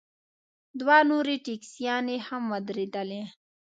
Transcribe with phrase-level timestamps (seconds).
[0.79, 3.21] دوه نورې ټیکسیانې هم ودرېدلې.